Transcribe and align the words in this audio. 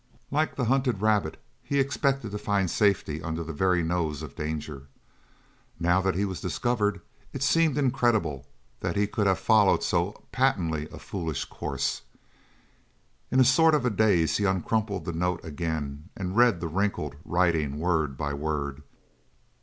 Like 0.31 0.55
the 0.55 0.65
hunted 0.65 0.99
rabbit, 0.99 1.39
he 1.61 1.79
expected 1.79 2.31
to 2.31 2.39
find 2.39 2.71
safety 2.71 3.21
under 3.21 3.43
the 3.43 3.53
very 3.53 3.83
nose 3.83 4.23
of 4.23 4.35
danger. 4.35 4.87
Now 5.79 6.01
that 6.01 6.15
he 6.15 6.25
was 6.25 6.41
discovered 6.41 7.01
it 7.33 7.43
seemed 7.43 7.77
incredible 7.77 8.47
that 8.79 8.95
he 8.95 9.05
could 9.05 9.27
have 9.27 9.37
followed 9.37 9.83
so 9.83 10.23
patently 10.31 10.87
foolish 10.87 11.43
a 11.43 11.47
course. 11.49 12.01
In 13.29 13.39
a 13.39 13.45
sort 13.45 13.75
of 13.75 13.95
daze 13.95 14.37
he 14.37 14.43
uncrumpled 14.45 15.05
the 15.05 15.13
note 15.13 15.45
again 15.45 16.09
and 16.17 16.35
read 16.35 16.61
the 16.61 16.67
wrinkled 16.67 17.15
writing 17.23 17.77
word 17.77 18.17
by 18.17 18.33
word. 18.33 18.81